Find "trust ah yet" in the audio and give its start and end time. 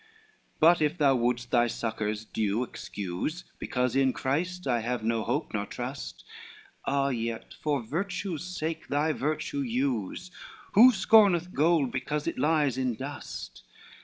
5.67-7.53